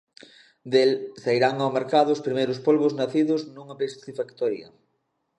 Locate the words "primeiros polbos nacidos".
2.27-3.41